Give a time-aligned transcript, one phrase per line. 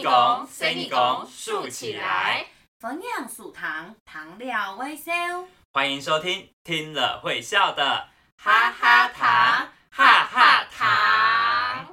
[0.00, 2.46] 你讲，随你讲，竖起来，
[2.78, 5.12] 分享数糖，糖料微笑。
[5.72, 8.08] 欢迎收听，听了会笑的
[8.38, 11.86] 哈哈糖，哈哈糖。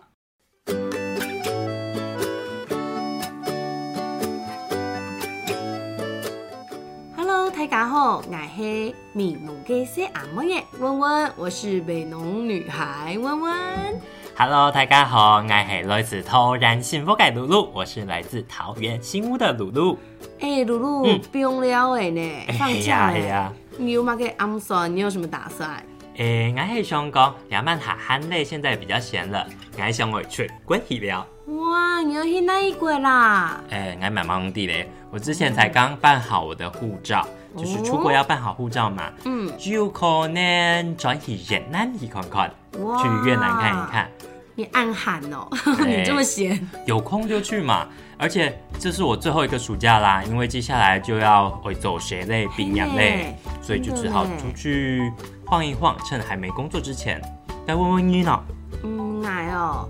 [7.17, 8.23] Hello，大家好，我
[8.55, 14.01] 是美浓嘅小阿妹耶温温，我是美浓女孩温温。
[14.39, 19.97] Hello，大家好，我是来自桃然幸福的露露，我是来自桃园新屋的露露。
[20.39, 23.21] 哎、露露，嗯不用了哎呢，放嘿假嘞。
[23.21, 24.96] 呀嘿呀，你有嘛个暗算？
[24.96, 25.83] 你有什么打算？
[26.18, 29.43] 诶，我係想講，兩萬下喊累現在比較閒了，
[29.75, 31.25] 我想回去滾去了。
[31.47, 33.59] 哇，你要去哪一國啦？
[33.72, 37.25] 诶，我蛮忙的嘞，我之前才刚办好我的護照，
[37.58, 42.53] 就是出國要辦好護照嘛，嗯，就可能轉去越南去看看，哇
[43.02, 44.09] 去越南看一看。
[44.55, 45.47] 你暗喊哦，
[45.85, 46.59] 你这么闲。
[46.85, 47.88] 有空就去嘛。
[48.17, 55.13] 而且这是我最后一个暑假啦，因为接下来就要回走学类、冰洋类，所以就只好出去
[55.45, 57.21] 晃一晃，趁还没工作之前。
[57.67, 58.43] 再问问你呢？
[58.83, 59.87] 嗯，来哦，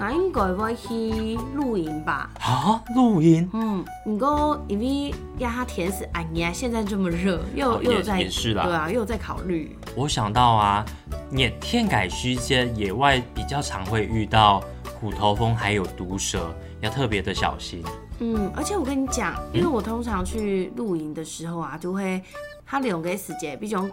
[0.00, 2.30] 我应该会去露营吧。
[2.40, 9.76] 啊，露营嗯，不过因为呀，它天时暗夜，现在这么热，又、又在也是啦对啊，又在考虑。
[9.94, 10.84] 我想到啊，
[11.30, 14.62] 你天改区间野外比较常会遇到
[14.98, 17.84] 虎头蜂还有毒蛇，要特别的小心。
[18.20, 22.22] 嗯，而且我跟你讲，因为我通常去露营的时候啊，就会
[22.64, 23.88] 它两个时节，比如讲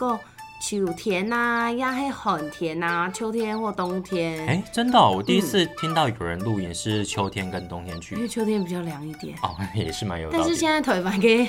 [0.59, 4.45] 秋天呐、呀，还寒天呐、秋天或冬天。
[4.47, 8.21] 哎，真的哦、我第一次听到有人露营是秋天跟冬天去因。
[8.21, 10.29] 为秋天比较凉一点，哦， 也是蛮有。
[10.31, 11.47] 但是现在台湾嘅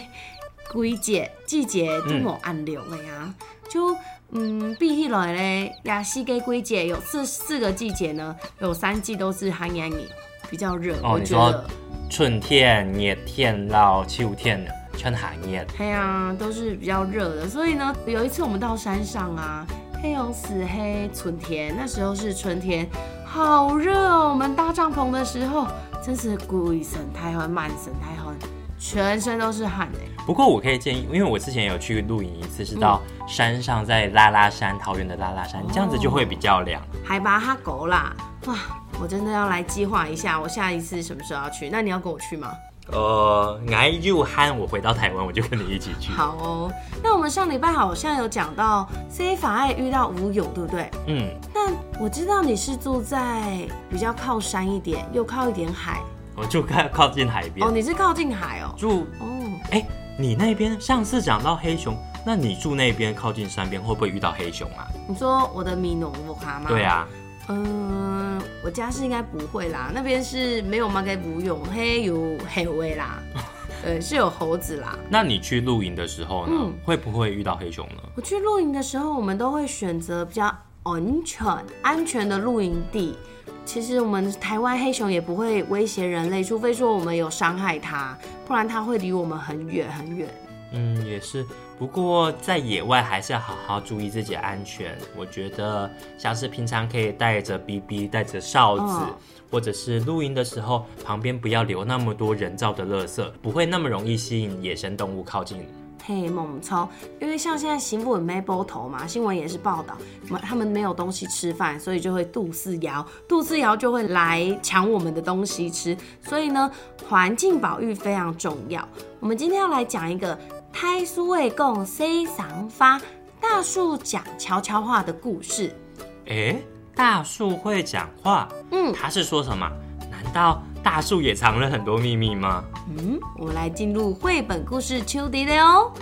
[0.75, 3.34] 季节季节都冇暗凉的呀，
[3.70, 3.97] 就
[4.31, 10.06] 嗯比起来咧，呀四个季节有四四个季节呢，有三季都是寒阳里
[10.51, 11.64] 比较热，哦我你说觉得。
[12.11, 14.67] 春天、热天到秋天，
[14.98, 15.64] 春夏熱。
[15.79, 19.64] 嘿呀、都是比较热的，所以呢，有一次我们到山上啊，
[20.03, 22.86] 黑龙死黑春天，那时候是春天，
[23.25, 24.31] 好热哦。
[24.31, 25.69] 我们搭帐篷的时候，
[26.05, 28.35] 真是鬼神太寒，满身太寒，
[28.77, 30.25] 全身都是汗哎。
[30.27, 36.83] 不过我可以建议，因为我之前有去露营一次，是到山上，在拉拉山，桃园的拉拉山，这样子就会比较凉。
[37.05, 38.13] 海拔哈狗啦，
[38.47, 38.57] 哇！
[39.01, 41.70] 我真的要来计划一下，我下一次什么时候要去？
[41.70, 42.51] 那你要跟我去吗？
[42.93, 46.11] 呃，我入汉，我回到台湾，我就跟你一起去。
[46.13, 46.73] 好哦。
[47.03, 50.91] 那我们上礼拜好像有讲到 C 法爱遇到吴勇，对不对？
[51.07, 51.71] 嗯，那
[52.03, 56.01] 我知道你是住在比较靠山一点，又靠一点海
[56.35, 57.71] 我就靠靠近海边哦。
[57.71, 58.75] 你是靠近海哦。
[58.77, 59.07] 住。
[59.20, 59.27] 哦，
[59.70, 64.89] 哎、你那边上次讲到黑熊，那你住那边靠近山边，会不会遇到黑熊啊？
[65.07, 66.67] 你说我的米农我卡吗？
[66.69, 66.85] 对。
[66.85, 67.07] 啊，
[67.48, 73.23] 嗯、我家是应该不会啦，那边是没有嘛，该不用，嘿有黑味啦，
[73.83, 74.98] 对，是有猴子啦。
[75.09, 78.03] 那你去露营的时候呢，嗯会不会遇到黑熊呢？
[78.14, 81.47] 我去露营的时候，我们都会选择比较安全、
[81.83, 83.17] 安全的露营地。
[83.64, 88.17] 其实我们台湾黑熊也不会威胁人类，除非说我们有伤害它，
[88.47, 90.29] 不然它会离我们很远很远。
[90.73, 91.45] 嗯，也是。
[91.78, 94.98] 不过在野外还是要好好注意自己的安全。
[95.16, 99.14] 我觉得像是平常可以带着 BB、带着哨子，嗯
[99.50, 105.66] 或者是露营的时候旁边不要留那么多人造的垃圾，不会那么容易吸引野生动物靠近。
[106.08, 106.89] 嘿，猛超，
[107.20, 109.95] 因为像现在新闻没波头嘛，新闻也是报道，
[110.41, 116.70] 他们没有东西吃饭，所以就会杜四摇，杜四摇就会来抢我们的东西吃，所以呢，
[117.07, 118.89] 环境保育非常重要。
[119.20, 120.39] 我们今天要来讲一个
[120.73, 122.98] 胎苏未共 C 赏发
[123.39, 125.77] 大树讲悄悄话的故事。
[126.25, 126.64] 诶，
[126.95, 129.70] 大树会讲话，嗯他是说什么？
[130.11, 132.65] 难道大树也藏了很多秘密吗？
[132.97, 135.93] 嗯，我们来进入绘本故事秋迪的哦。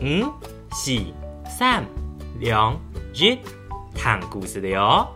[0.00, 0.28] 嗯，
[0.72, 0.90] 四、
[1.48, 1.84] 三、
[2.40, 2.76] 两、
[3.14, 3.38] 一，
[3.94, 5.06] 談故事的哦。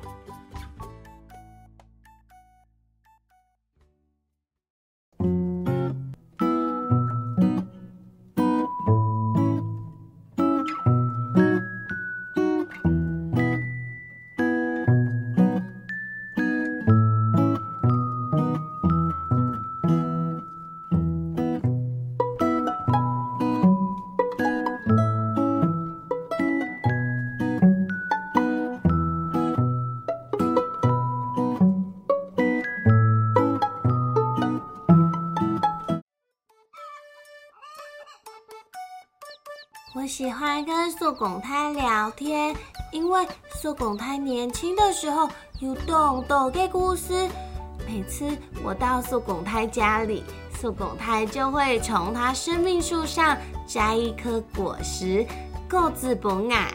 [40.63, 42.55] 跟素拱太聊天，
[42.93, 43.27] 因为
[43.61, 45.29] 素拱太年轻的时候
[45.61, 47.29] 有懂懂的故事，
[47.87, 48.27] 每次
[48.63, 50.25] 我到素拱太家里，
[50.59, 55.27] 素拱太就会从他生命树上摘一颗果实，
[55.69, 56.73] 够自本矮。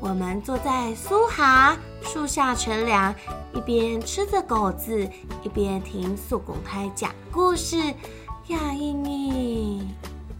[0.00, 3.14] 我们坐在苏哈树下乘凉，
[3.54, 5.08] 一边吃着果子，
[5.42, 7.78] 一边听素拱太讲故事。
[8.48, 9.88] 呀，英英，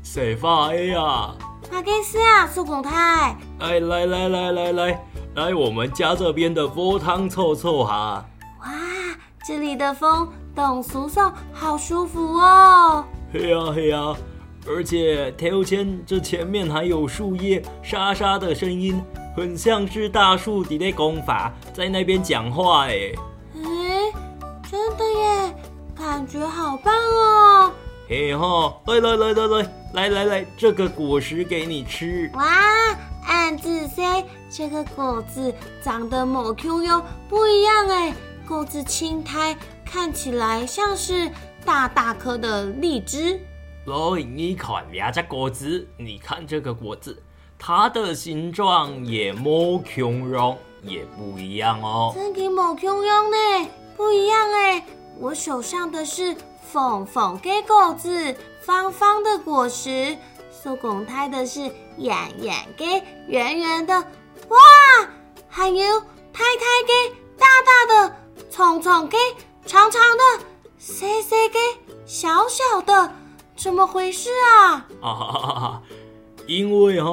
[0.02, 1.34] 谁发 A 啊？
[1.72, 3.36] 马克思啊，素拱太。
[3.58, 8.24] 哎，来来来来来，来我们家这边的煲汤凑凑哈。
[8.60, 8.68] 哇，
[9.46, 13.04] 这里的风动俗送，好舒服哦。
[13.32, 14.14] 嘿呀嘿呀，
[14.66, 19.02] 而且头前这前面还有树叶沙沙的声音。
[19.36, 23.10] 很像是大树底的功法，在那边讲话哎。
[23.56, 24.12] 哎，
[24.70, 25.56] 真的耶，
[25.92, 27.72] 感觉好棒哦。
[28.08, 32.28] 嘿哈，来来来来来来来来，这个果实给你吃。
[32.34, 32.44] 哇，
[33.28, 35.54] 暗自 say 这个果子
[35.84, 38.12] 长得某 Q 哟不一样哎，
[38.46, 41.30] 果子青苔，看起来像是
[41.64, 43.40] 大大颗的荔枝。
[43.84, 47.22] 来，你看两只果子，你看这个果子。
[47.56, 52.12] 它的形状也某 Q 哟，也不一样哦。
[52.12, 54.84] 真的某 Q 哟呢不一样哎！
[55.20, 60.16] 我手上的是粉粉给果子，方方的果实；
[60.50, 61.60] 苏公胎的是
[61.98, 63.94] 圆圆的、圆圆的。
[64.48, 64.58] 哇，
[65.48, 66.00] 还有
[66.32, 68.16] 太太的大大的、
[68.48, 69.16] 葱葱的、
[69.66, 70.44] 长长的、
[70.78, 71.58] 细细的、
[72.06, 73.12] 小小的，
[73.54, 74.30] 怎么回事
[74.62, 74.86] 啊？
[75.02, 75.82] 哈哈哈哈！
[76.46, 77.10] 因为哈，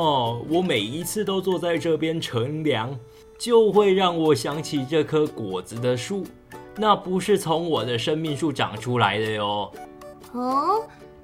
[0.49, 2.97] 我每一次都坐在这边乘凉，
[3.37, 6.25] 就会让我想起这棵果子的树，
[6.77, 9.69] 那不是从我的生命树长出来的哟。
[10.33, 10.83] 哦，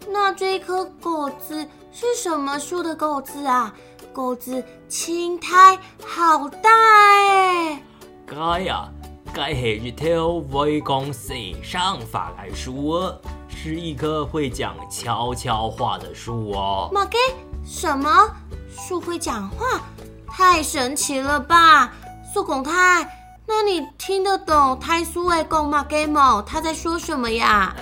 [0.09, 3.73] 那这棵果子是什么树的果子啊？
[4.13, 7.81] 果子青苔好大哎！
[8.25, 8.89] 该呀，
[9.33, 11.33] 该是一条会讲世
[11.63, 16.89] 上法来树哦，是一棵会讲悄悄话的树哦。
[16.91, 17.17] 马给。
[17.65, 18.29] 什么
[18.69, 19.81] 树会讲话？
[20.27, 21.91] 太神奇了吧！
[22.33, 23.07] 苏拱太，
[23.45, 27.75] 那你听得懂泰苏的公马 game 他在说什么呀？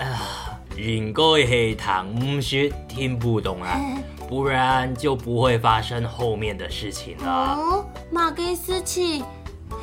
[0.77, 3.80] 应该是唐木雪听不懂啊，
[4.27, 7.56] 不然就不会发生后面的事情了。
[7.56, 9.24] 哦，马给事情，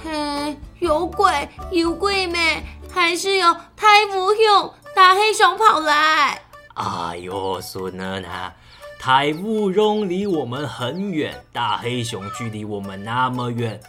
[0.05, 2.63] 嘿，有鬼有鬼没？
[2.91, 6.39] 还是有太武熊大黑熊跑来？
[6.75, 8.55] 哎呦，孙儿啊！
[9.01, 13.81] 太乌龙离我们很远，大黑熊距离我们那么远，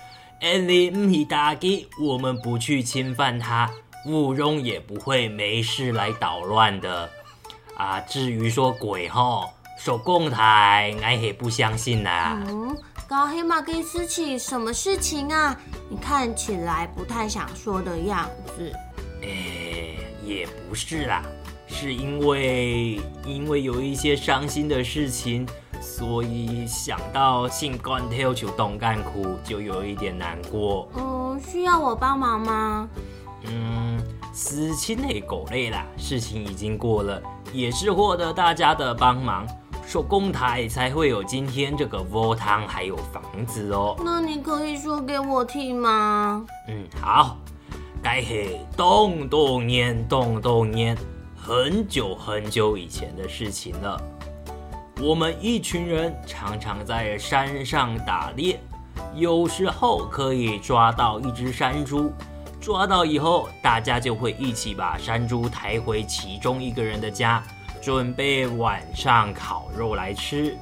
[0.42, 3.70] 安利唔去打击，我们不去侵犯它，
[4.06, 7.10] 乌龙也不会没事来捣乱的。
[7.76, 12.40] 啊，至于说鬼吼，手工台，俺也不相信呐。
[12.48, 12.78] 嗯，
[13.08, 15.58] 高黑马给事情什么事情啊？
[15.90, 18.72] 你看起来不太想说的样子。
[19.22, 21.24] 哎，也不是啦。
[21.66, 25.48] 是因为因为有一些伤心的事情，
[25.82, 30.88] 所以想到性关跳球动干哭，就有一点难过。
[30.96, 32.88] 嗯，需要我帮忙吗？
[33.46, 34.02] 嗯，
[34.32, 39.48] 死亲类狗类啦，事情已经过了，也是获得大家的帮忙，
[39.86, 43.96] 手工台才会有今天这个窝汤还有房子哦。
[44.04, 46.46] 那你可以说给我听吗？
[46.70, 47.38] 嗯，好，
[48.02, 50.98] 该嘿咚咚年咚咚年。
[51.36, 54.02] 很久很久以前的事情了。
[55.02, 58.58] 我们一群人常常在山上打猎，
[59.14, 62.14] 有时候可以抓到一只山猪。
[62.64, 67.44] 抓到以后，大家就会一起把山猪抬回其中一个人的家，
[67.82, 70.58] 准备晚上烤肉来吃。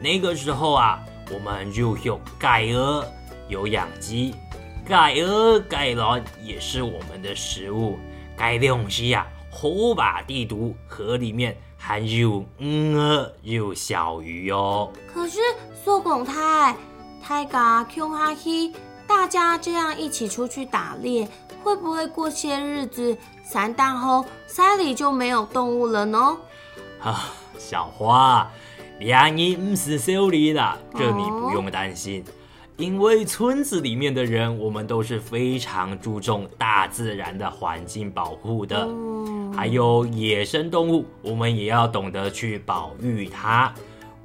[0.00, 1.00] 那个时候啊，
[1.32, 3.06] 我们就有盖鹅，
[3.46, 4.34] 有养鸡，
[4.84, 7.96] 盖鹅盖卵也是我们的食物。
[8.36, 9.24] 盖东西呀。
[9.48, 14.92] 火把地图河里面还有鹅，有小鱼哦。
[15.10, 15.38] 可是
[15.82, 16.76] 苏公太
[17.22, 18.74] 太嘎 Q 哈希，
[19.06, 21.28] 大家这样一起出去打猎，
[21.62, 26.36] 会不会过些日子散蛋后山里就没有动物了呢？
[27.00, 28.50] 啊，小花，
[28.98, 32.24] 两你不是手里的，这你不用担心。
[32.76, 38.86] 因为村子里面的人，我们都是非常注重大自然的环境保护的，
[39.56, 43.72] 还有野生动物，我们也要懂得去保育它。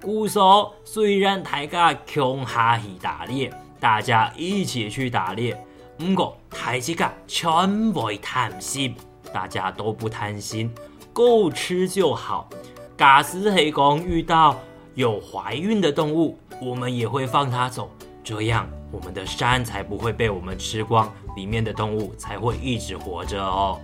[0.02, 5.58] 故说，虽然大家穷哈去打猎，大家一起去打猎，
[5.98, 8.96] 不过大家全不贪心，
[9.34, 10.72] 大家都不贪心，
[11.12, 12.48] 够吃就好。
[12.96, 14.56] 假使黑公遇到
[14.94, 17.90] 有怀孕的动物，我们也会放它走。
[18.24, 23.82] 这样，我们的山才不会被我们吃光，里面的动物才会一直活着哦。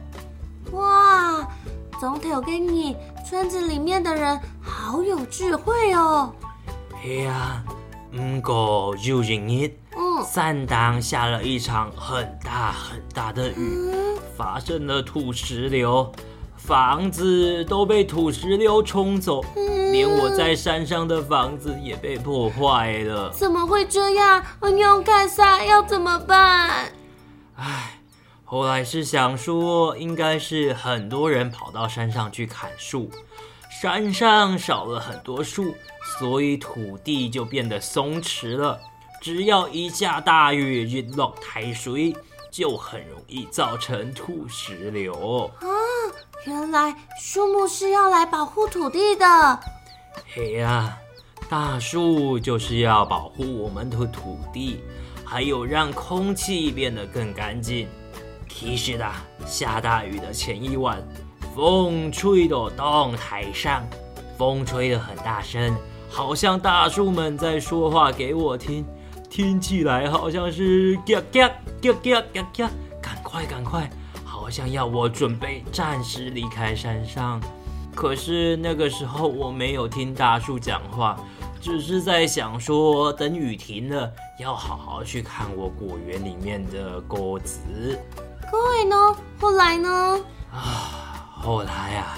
[0.74, 1.40] 哇，
[2.00, 2.96] 总头跟你
[3.28, 6.32] 村子里面的人好有智慧哦。
[7.02, 7.64] 嘿呀，
[8.12, 9.72] 不过有一日，
[10.18, 16.12] 嗯，山当下了一场很大很大的雨，嗯发生了土石流，
[16.56, 19.44] 房子都被土石流冲走，
[19.92, 23.32] 连我在山上的房子也被破坏了。
[23.32, 24.44] 怎么会这样？
[24.62, 26.92] 用凯撒要怎么办？
[27.56, 28.00] 唉，
[28.46, 33.10] 后来是想说，应该是很多人跑到山上去砍树，
[33.82, 35.74] 山上少了很多树，
[36.20, 38.80] 所以土地就变得松弛了。
[39.22, 42.16] 只要一下大雨，日落太水，
[42.52, 45.52] 就很容易造成土石流。
[45.60, 45.68] 啊
[46.46, 49.60] 原来树木是要来保护土地的。
[50.34, 50.98] 嘿呀，
[51.50, 54.80] 大树就是要保护我们的土地，
[55.26, 57.88] 还有让空气变得更干净。
[58.48, 59.06] 其实的，
[59.46, 61.06] 下大雨的前一晚，
[61.54, 63.86] 风吹到洞台上，
[64.38, 65.76] 风吹得很大声，
[66.10, 68.86] 好像大树们在说话给我听，
[69.30, 71.48] 听起来好像是嘎嘎
[71.82, 72.70] 嘎嘎嘎嘎，
[73.02, 73.90] 赶快赶快，
[74.24, 77.40] 好像要我准备暂时离开山上。
[77.94, 81.18] 可是那个时候我没有听大树讲话，
[81.60, 88.00] 只是在想说，等雨停了，要好好去看我果园里面的果子。
[88.52, 88.96] 各位呢？
[89.40, 90.20] 后来呢？
[90.54, 92.18] 啊后来啊，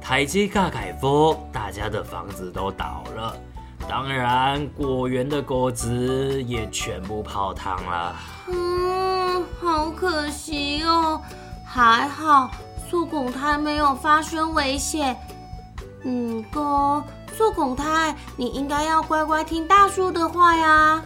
[0.00, 3.36] 台阶大改风，大家的房子都倒了，
[3.88, 8.16] 当然果园的果子也全部泡汤了。
[8.48, 11.20] 嗯，好可惜哦。
[11.64, 12.50] 还好
[12.88, 15.16] 素拱胎没有发生危险。
[16.04, 17.02] 嗯，哥，
[17.34, 21.02] 素拱胎，你应该要乖乖听大叔的话呀。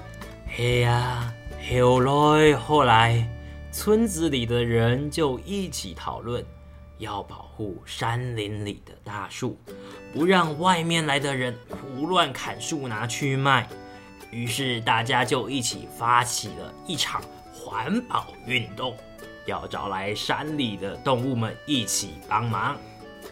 [0.48, 1.32] 嘿呀，
[1.70, 3.28] 后来后来，
[3.70, 6.44] 村子里的人就一起讨论，
[6.98, 9.58] 要保护山林里的大树，
[10.12, 13.68] 不让外面来的人胡乱砍树拿去卖。
[14.30, 17.22] 于是大家就一起发起了一场
[17.52, 18.96] 环保运动，
[19.46, 22.76] 要找来山里的动物们一起帮忙。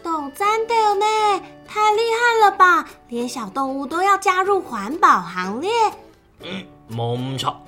[0.03, 2.87] 懂真的呢，太厉害了吧！
[3.09, 5.71] 连小动物都要加入环保行列。
[6.41, 7.59] 嗯没错，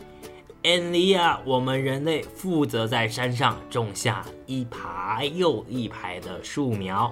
[0.68, 7.10] 安利亚，我们人类负责在山上种下一排又一排的树苗，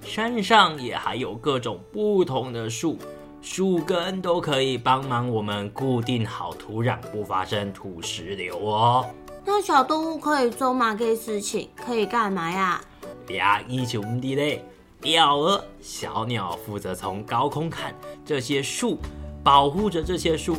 [0.00, 2.96] 山上也还有各种不同的树，
[3.42, 9.04] 树根都可以帮忙我们固定好土壤，不发生土石流哦。
[9.44, 11.68] 那小动物可以做哪个事情？
[11.76, 12.80] 可以干嘛呀？
[13.28, 14.64] 呀，一兄弟嘞，
[15.02, 18.96] 鸟儿、小鸟负责从高空看这些树，
[19.44, 20.56] 保护着这些树。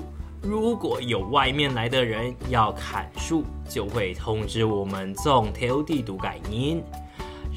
[0.47, 6.81] 如果有外面来的人要砍树，就会通知我们种头地图感应，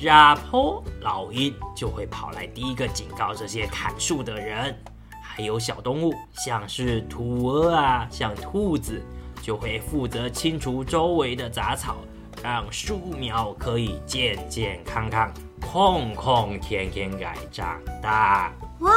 [0.03, 4.77] 然后老鹰就会跑来第一个警告这些砍树的人。
[5.23, 9.01] 还有小动物，像是兔儿啊，像兔子，
[9.41, 11.99] 就会负责清除周围的杂草，
[12.43, 17.09] 让树苗可以健健康康、空空天天
[17.53, 18.53] 长大。
[18.81, 18.91] 哇，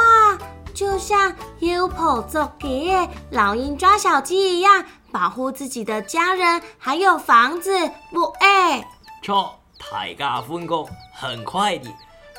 [0.74, 7.70] 就像 Upo 做给老鹰抓小鸡一样，保护自己的家人还有房子。
[8.10, 8.84] 不，哎，
[9.22, 9.58] 错，
[9.90, 11.88] 大家分工，很快的，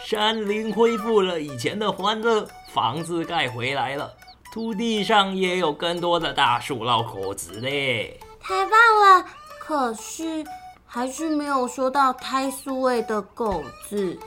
[0.03, 4.13] 山林恢复了以前的欢乐，房子盖回来了，
[4.51, 8.19] 土地上也有更多的大树落果子嘞。
[8.41, 9.25] 太棒了！
[9.59, 10.45] 可是
[10.85, 14.19] 还是没有说到胎素味的狗子。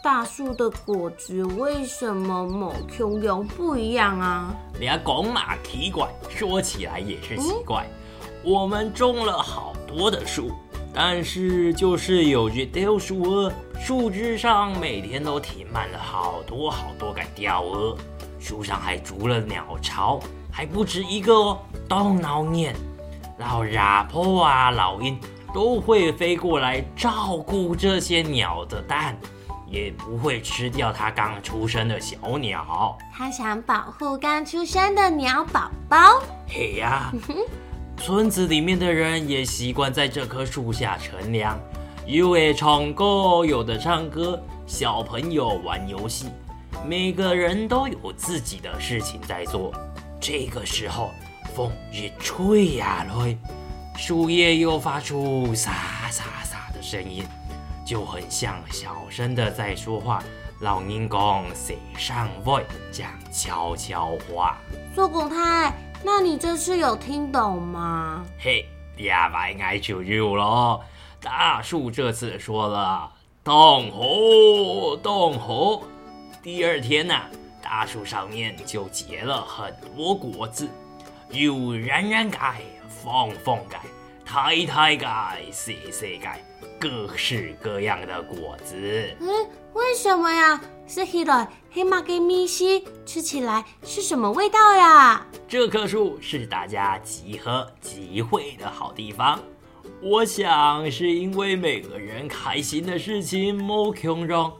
[0.00, 4.54] 大树的果子为什么某 Q 用不一样啊？
[4.78, 7.84] 你要讲嘛奇怪，说起来也是奇怪。
[8.44, 10.52] 我们种了好多的树，
[10.94, 17.96] 但是就是有只雕树儿，树枝上每天都停满了好多好多个雕蛾，
[18.38, 22.74] 树上还筑了鸟巢，还不止一个哦，动脑念。
[23.36, 25.18] 然后喇婆啊、老鹰
[25.52, 29.18] 都会飞过来照顾这些鸟的蛋。
[29.70, 32.96] 也不会吃掉它刚出生的小鸟。
[33.12, 36.22] 它想保护刚出生的鸟宝宝。
[36.46, 37.12] 嘿呀，
[37.96, 41.58] 村子里面的人也习惯在这棵树下乘凉，
[42.06, 46.26] 有的唱歌，有的唱歌，小朋友玩游戏，
[46.86, 49.72] 每个人都有自己的事情在做。
[50.20, 51.10] 这个时候，
[51.54, 53.36] 风一吹呀来，
[53.96, 55.72] 树叶又发出沙
[56.10, 57.24] 沙沙的声音。
[57.88, 60.22] 就很像小声的在说话，
[60.60, 64.58] 老鹰公写上位讲悄悄话。
[64.94, 65.72] 做公太，
[66.04, 68.22] 那你这次有听懂吗？
[68.38, 70.84] 嘿，也白爱就有咯。
[71.18, 73.10] 大树这次说了，
[73.42, 75.82] 动火，动火！
[76.42, 77.22] 第二天呐、
[77.62, 80.68] 大树上面就结了很多果子，
[81.30, 83.80] 有冉冉盖、凤凤盖、
[84.26, 86.38] 太太盖、细细盖，
[86.78, 88.76] 各式各样的果子。
[89.20, 89.28] 嗯，
[89.72, 90.60] 为什么呀？
[90.86, 95.26] 是黑了黑马给米西，吃起来是什么味道呀？
[95.46, 99.38] 这棵树是大家集合集会的好地方。
[100.00, 104.50] 我想是因为每个人开心的事情莫穷容，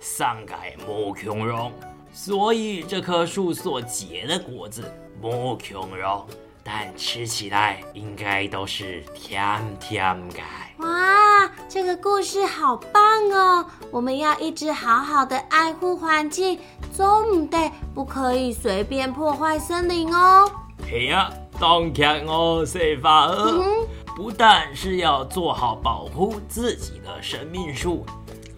[0.00, 1.70] 上盖冇穷容，
[2.12, 4.90] 所以这棵树所结的果子
[5.20, 6.26] 莫穷容，
[6.68, 9.40] 但吃起来应该都是甜
[9.78, 10.40] 甜的。
[10.78, 13.64] 哇，这个故事好棒哦！
[13.92, 16.58] 我们要一直好好的爱护环境，
[16.92, 20.50] 总得不可以随便破坏森林哦。
[20.90, 21.30] 嘿呀，
[21.60, 23.34] 当看我说法儿。
[23.36, 28.04] 嗯，不但是要做好保护自己的生命树，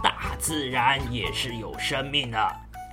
[0.03, 2.39] 大自然也是有生命的。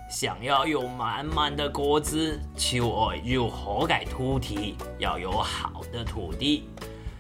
[0.10, 6.70] 想要有满满的果子，就要有好改土地，要有好的土地。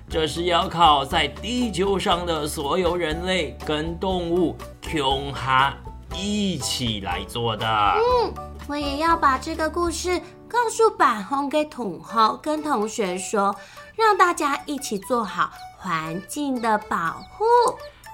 [0.07, 5.75] 这是要靠在地球上的所有人类跟动物穷哈
[6.13, 7.67] 一起来做的。
[7.67, 8.33] 嗯
[8.67, 13.55] 我也要把这个故事告诉板红给统号跟同学说，
[13.95, 17.45] 让大家一起做好环境的保护。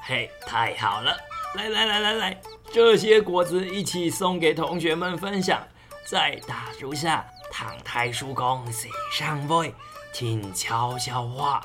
[0.04, 1.16] 嘿，太好了！
[1.56, 2.42] 来来来来来，
[2.72, 5.62] 这些果子一起送给同学们分享，
[6.06, 9.74] 在大树下躺太树公写上位，
[10.14, 11.62] 听悄悄话，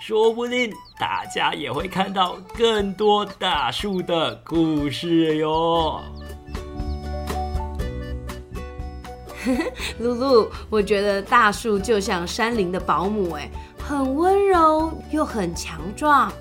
[0.00, 6.00] 说不定大家也会看到更多大树的故事哟。
[9.98, 16.32] 露露，我觉得大树就像山林的保姆，哎，很温柔又很强壮。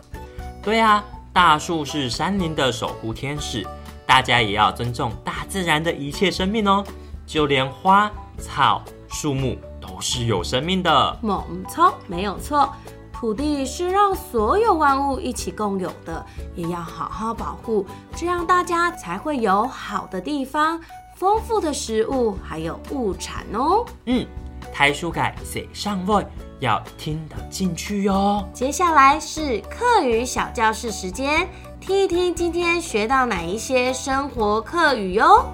[0.61, 3.65] 对啊，大树是山林的守护天使，
[4.05, 6.83] 大家也要尊重大自然的一切生命哦。
[7.25, 11.17] 就连花草树木都是有生命的。
[11.23, 12.71] 猛冲没有错，
[13.11, 17.83] 土地是让所有万物一起共有的，也要好好保护，
[18.15, 20.79] 这样大家才会有好的地方、
[21.15, 23.83] 丰富的食物，还有物产哦。
[24.05, 24.23] 嗯，
[24.71, 26.23] 台书改写上位，
[26.63, 28.47] 要听得进去哟。
[28.53, 31.45] 接下来是课语小教室时间，
[31.81, 35.45] 听一听今天学到哪一些生活课语哟。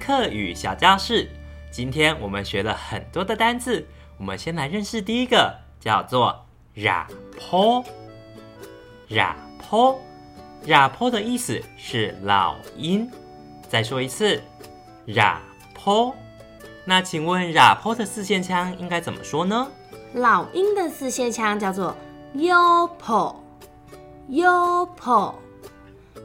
[0.00, 1.28] 课语小教室，
[1.76, 3.86] 今天我们学了很多的单字，
[4.16, 7.06] 我们先来认识第一个，叫做“染
[7.38, 7.84] 坡”。
[9.08, 10.00] 染坡，
[10.64, 13.06] 染坡的意思是老鹰。
[13.68, 14.42] 再说一次，
[15.04, 15.38] 染
[15.74, 16.14] 坡。
[16.86, 19.68] 那请问染坡的四线腔应该怎么说呢？
[20.14, 21.94] 老鹰的四线腔叫做
[22.34, 23.36] yopo
[24.30, 25.34] yopo，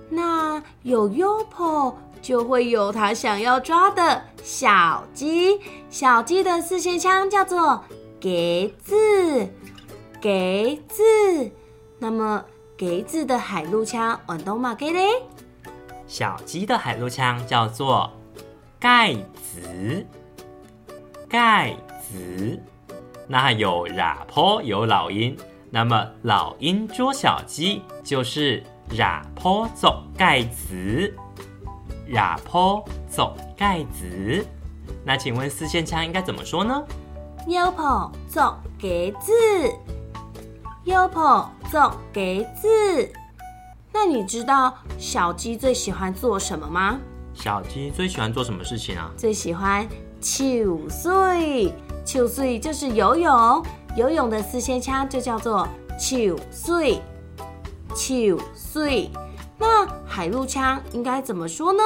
[0.10, 7.84] 那有 yopo 就会有它想要抓的小鸡，小鸡的四线腔叫做
[8.20, 9.48] 给字
[10.20, 11.52] 给字，
[12.00, 12.44] 那么
[12.76, 15.08] 给字的海陆腔往东马给嘞，
[16.08, 18.12] 小鸡的海陆腔叫做
[18.80, 20.06] 盖子，
[21.30, 22.60] 盖子。
[23.28, 25.38] 那有喇坡，有老鹰，
[25.70, 28.62] 那么老鹰捉小鸡就是
[28.98, 31.16] 喇坡走盖子，
[32.14, 34.46] 喇坡走盖子。
[35.04, 36.84] 那请问四线腔应该怎么说呢
[37.48, 39.32] ？yopo 走给字
[40.86, 43.10] ，yopo 走给字。
[43.94, 47.00] 那你知道小鸡最喜欢做什么吗？
[47.34, 49.10] 小鸡最喜欢做什么事情啊？
[49.18, 49.88] 最喜欢
[50.22, 51.74] 秋水，
[52.06, 55.68] 秋水就是游泳，游泳的四线腔就叫做
[56.00, 57.02] 秋水，
[57.96, 59.10] 秋水。
[59.62, 61.84] 那海陆腔应该怎么说呢？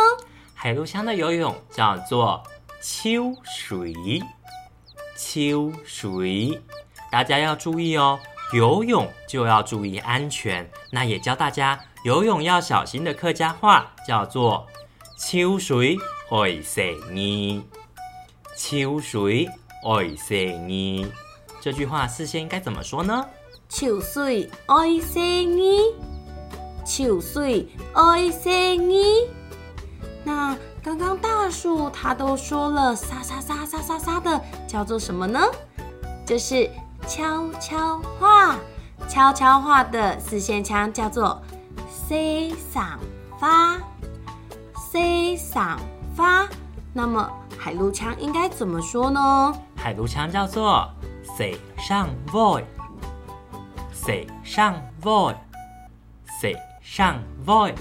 [0.53, 2.41] 海陆腔的游泳叫做
[2.81, 3.93] 秋水，
[5.17, 6.61] 秋水。
[7.11, 8.17] 大家要注意哦，
[8.53, 10.71] 游泳就要注意安全。
[10.89, 14.65] 那也教大家游泳要小心的客家话叫做
[15.19, 15.97] 秋水
[16.31, 17.61] 爱洗你，
[18.57, 19.49] 秋水
[19.83, 21.11] 爱洗你。
[21.59, 23.27] 这句话事先应该怎么说呢？
[23.67, 25.93] 秋水爱洗你，
[26.85, 29.27] 秋水爱洗你。
[30.23, 35.39] 那刚刚大树它都说了沙沙沙沙沙沙的，叫做什么呢？
[36.25, 36.69] 就是
[37.07, 38.55] 悄悄话。
[39.07, 41.39] 悄悄话的四线腔叫做
[41.89, 42.97] C 赏
[43.39, 43.77] 发
[44.91, 45.79] ，C 赏
[46.15, 46.47] 发。
[46.93, 49.53] 那么海陆腔应该怎么说呢？
[49.75, 50.89] 海陆腔叫做
[51.37, 55.35] “say 上 voy”，say 上 voy，say
[56.85, 57.73] 上 voy。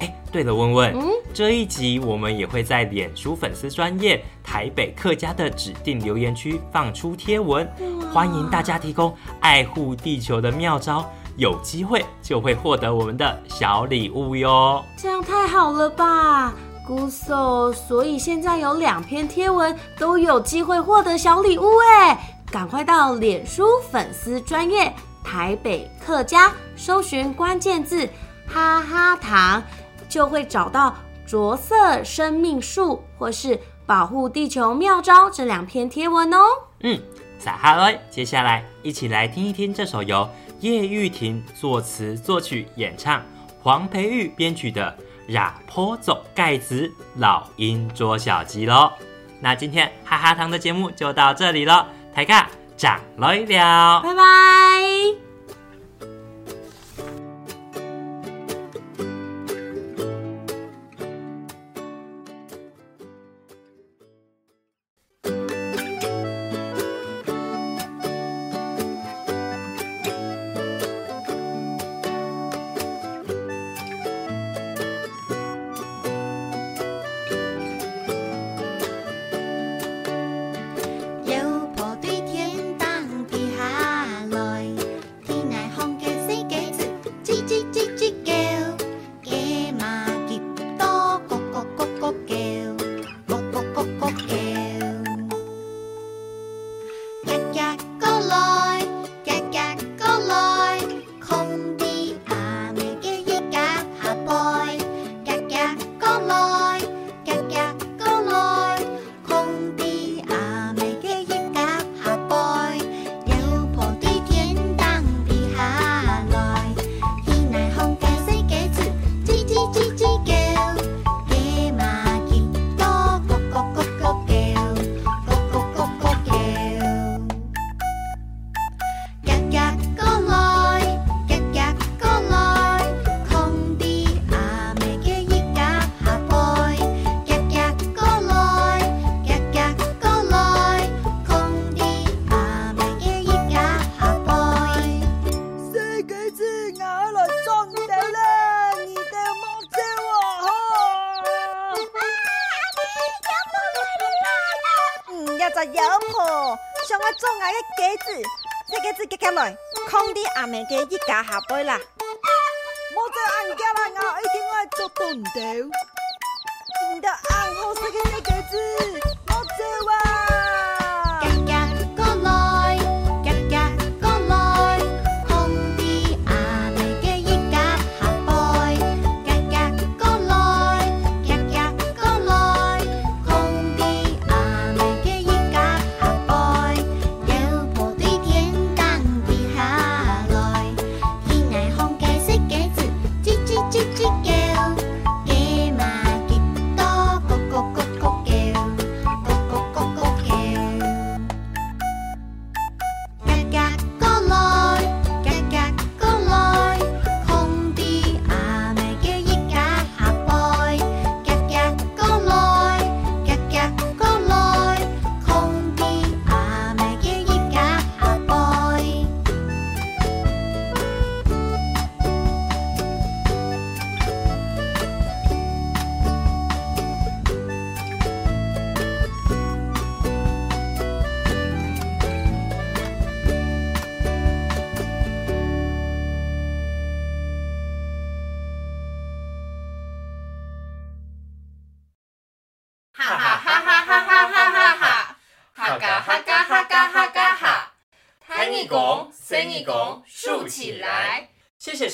[0.00, 7.66] 哎，对了，问问，嗯这一集我们也会在脸书粉丝专业台北客家的指定留言区放出贴文，
[8.12, 14.84] 欢迎大家提供爱护地球的妙招，有机会就会获得我们的小礼物哟。
[14.96, 16.52] 这样太好了吧，
[16.84, 17.70] 姑嫂！
[17.70, 24.92] 所以现在有两篇贴文都有机会获得小礼物哎，赶快到脸书粉丝专业
[25.24, 28.08] 台北客家，搜寻关键字
[28.46, 29.60] “哈哈糖”，
[30.08, 30.94] 就会找到
[31.26, 36.38] 着色生命树或是保护地球妙招这两篇贴文哦。
[36.80, 37.00] 嗯，
[37.38, 37.98] 撒哈喽！
[38.10, 40.28] 接下来一起来听一听这首由
[40.60, 43.22] 叶玉婷作词、作曲、演唱，
[43.60, 44.94] 黄培玉编曲的
[45.32, 48.92] 《冉坡走盖子老鹰捉小鸡》喽。
[49.40, 54.00] 那今天哈哈糖的节目就到这里了，大家长了一了。
[54.02, 55.23] 拜拜。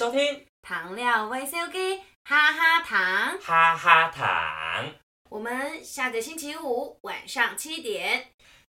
[0.01, 4.95] 收听，糖料维修机哈哈糖，哈哈糖，
[5.29, 8.29] 我们下个星期五晚上七点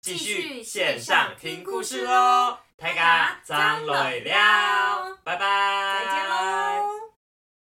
[0.02, 6.93] 继续线上听故事喽，大家张磊了，拜拜，再见喽。